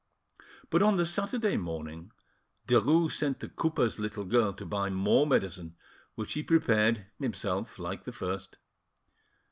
[0.71, 2.11] But on the Saturday morning
[2.67, 5.75] Derues sent the cooper's little girl to buy more medicine,
[6.15, 8.57] which he prepared, himself, like the first.